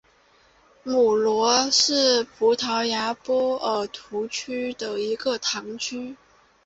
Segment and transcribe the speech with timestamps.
[0.81, 6.17] 穆罗是葡萄牙波尔图区的一个堂区。